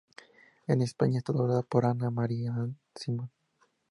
[0.71, 2.51] En España está doblada por Ana María
[3.01, 3.29] Simón.